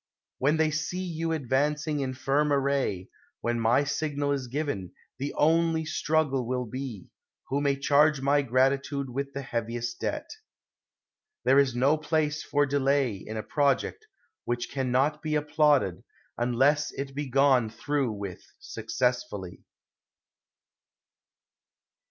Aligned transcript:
When 0.39 0.57
they 0.57 0.71
see 0.71 1.03
you 1.03 1.31
advancing 1.31 1.99
in 1.99 2.15
firm 2.15 2.51
array, 2.51 3.09
when 3.41 3.59
my 3.59 3.83
signal 3.83 4.31
is 4.31 4.47
given, 4.47 4.93
the 5.19 5.31
only 5.35 5.85
struggle 5.85 6.47
will 6.47 6.65
be, 6.65 7.11
who 7.49 7.61
may 7.61 7.75
charge 7.75 8.19
my 8.19 8.41
gratitude 8.41 9.11
with 9.11 9.33
the 9.33 9.43
heaviest 9.43 9.99
debt. 9.99 10.27
There 11.43 11.59
is 11.59 11.75
no 11.75 11.97
place 11.99 12.41
for 12.41 12.65
delay 12.65 13.13
in 13.15 13.37
a 13.37 13.43
project 13.43 14.07
which 14.43 14.71
can 14.71 14.91
not 14.91 15.21
be 15.21 15.35
applauded 15.35 16.03
unless 16.35 16.91
it 16.93 17.13
be 17.13 17.29
gone 17.29 17.69
through 17.69 18.11
with 18.11 18.41
successfully. 18.57 19.61